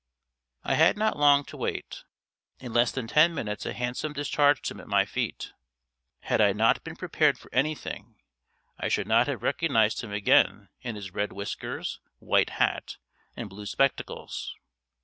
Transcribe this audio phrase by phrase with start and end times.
[0.63, 2.05] I had not long to wait.
[2.59, 5.53] In less than ten minutes a hansom discharged him at my feet.
[6.21, 8.15] Had I not been prepared for anything,
[8.79, 12.97] I should not have recognised him again in his red whiskers, white hat,
[13.37, 14.55] and blue spectacles.